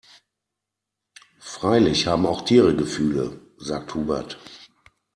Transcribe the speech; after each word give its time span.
Freilich 1.37 2.07
haben 2.07 2.25
auch 2.25 2.43
Tiere 2.43 2.75
Gefühle, 2.75 3.39
sagt 3.59 3.93
Hubert. 3.93 4.39